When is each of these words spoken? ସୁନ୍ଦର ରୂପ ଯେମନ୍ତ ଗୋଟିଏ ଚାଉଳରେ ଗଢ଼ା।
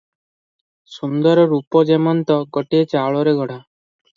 ସୁନ୍ଦର 0.93 1.43
ରୂପ 1.51 1.83
ଯେମନ୍ତ 1.91 2.39
ଗୋଟିଏ 2.59 2.89
ଚାଉଳରେ 2.95 3.37
ଗଢ଼ା। 3.43 3.63